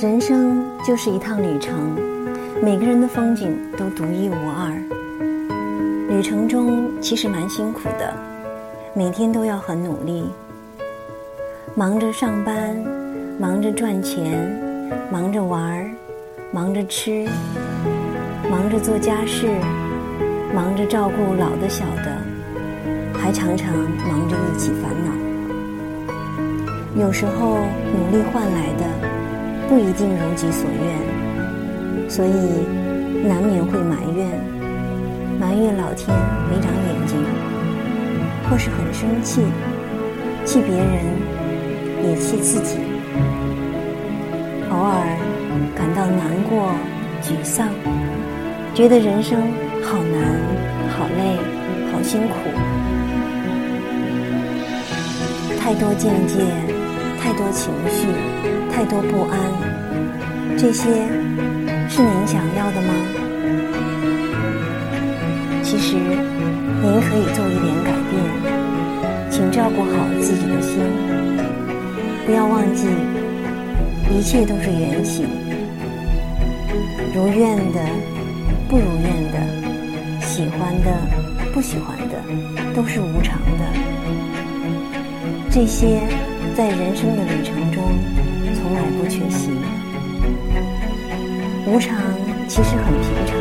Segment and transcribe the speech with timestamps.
[0.00, 1.94] 人生就是一趟旅程，
[2.62, 4.72] 每个人的风景都独一无二。
[6.08, 8.14] 旅程中其实蛮辛苦的，
[8.94, 10.24] 每天都要很努力，
[11.74, 12.74] 忙着上班，
[13.38, 14.50] 忙着赚钱，
[15.12, 15.90] 忙着玩儿，
[16.50, 17.28] 忙着吃，
[18.50, 19.50] 忙着做家事，
[20.54, 22.16] 忙着照顾老的小的，
[23.18, 23.76] 还常常
[24.08, 25.12] 忙着一起烦恼。
[27.04, 27.58] 有时候
[27.92, 29.19] 努力换来的。
[29.70, 32.32] 不一定如己所愿，所以
[33.24, 34.26] 难免会埋怨，
[35.38, 35.76] 埋怨。
[35.76, 36.08] 老天
[36.50, 37.16] 没长眼睛，
[38.50, 39.42] 或是很生气，
[40.44, 41.04] 气别人，
[42.02, 42.78] 也气自己。
[44.72, 45.16] 偶尔
[45.76, 46.72] 感到难过、
[47.22, 47.68] 沮丧，
[48.74, 49.40] 觉得人生
[49.84, 50.34] 好难、
[50.98, 51.38] 好累、
[51.92, 52.34] 好辛苦，
[55.60, 56.79] 太多境界。
[57.22, 58.08] 太多情绪，
[58.72, 59.38] 太多不安，
[60.58, 60.84] 这些
[61.88, 62.94] 是您想要的吗？
[65.62, 70.80] 其实，您可以做一点改变，请照顾好自己的心，
[72.26, 72.88] 不要忘记，
[74.10, 75.24] 一切都是缘起，
[77.14, 77.80] 如愿的、
[78.68, 79.38] 不如愿的，
[80.26, 80.90] 喜欢的、
[81.52, 82.18] 不喜欢的，
[82.74, 83.64] 都是无常的，
[85.50, 86.00] 这些。
[86.60, 87.82] 在人生的旅程中，
[88.54, 89.48] 从来不缺席。
[91.66, 91.96] 无常
[92.46, 93.34] 其实很平常，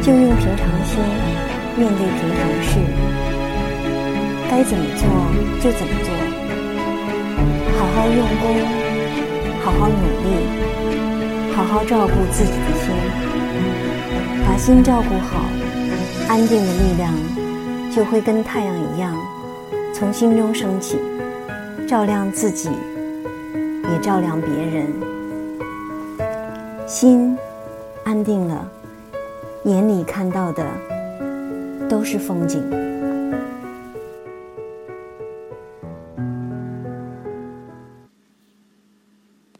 [0.00, 0.98] 就用平常心
[1.76, 2.80] 面对平常事，
[4.48, 5.04] 该怎么做
[5.60, 6.08] 就怎么做，
[7.78, 8.44] 好好用功，
[9.62, 12.94] 好好努力，好好照顾自己的心，
[14.46, 15.44] 把心照顾好，
[16.28, 17.12] 安定的力量
[17.94, 19.14] 就会跟太阳一样，
[19.92, 20.96] 从心中升起。
[21.90, 22.70] 照亮自己，
[23.82, 24.86] 也照亮别人。
[26.86, 27.36] 心
[28.04, 28.64] 安定了，
[29.64, 30.64] 眼里看到的
[31.88, 32.62] 都是风景。